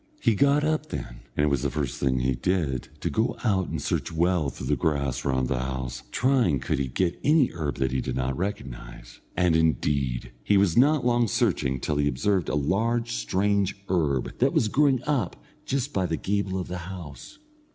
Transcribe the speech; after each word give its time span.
He 0.19 0.33
got 0.33 0.63
up 0.63 0.87
then, 0.87 1.19
and 1.37 1.43
it 1.45 1.49
was 1.49 1.61
the 1.61 1.69
first 1.69 1.99
thing 1.99 2.17
he 2.21 2.33
did 2.33 2.89
to 3.01 3.09
go 3.11 3.37
out 3.43 3.67
and 3.67 3.79
search 3.79 4.11
well 4.11 4.49
through 4.49 4.65
the 4.65 4.75
grass 4.75 5.23
round 5.23 5.45
about 5.45 5.49
the 5.59 5.63
house, 5.63 6.01
trying 6.09 6.59
could 6.59 6.79
he 6.79 6.87
get 6.87 7.19
any 7.23 7.51
herb 7.53 7.75
that 7.75 7.91
he 7.91 8.01
did 8.01 8.15
not 8.15 8.35
recognise. 8.35 9.19
And, 9.37 9.55
indeed, 9.55 10.31
he 10.43 10.57
was 10.57 10.75
not 10.75 11.05
long 11.05 11.27
searching 11.27 11.79
till 11.79 11.97
he 11.97 12.07
observed 12.07 12.49
a 12.49 12.55
large 12.55 13.11
strange 13.13 13.77
herb 13.89 14.35
that 14.39 14.53
was 14.53 14.69
growing 14.69 15.03
up 15.05 15.35
just 15.67 15.93
by 15.93 16.07
the 16.07 16.17
gable 16.17 16.57
of 16.59 16.67
the 16.67 16.79
house. 16.79 17.37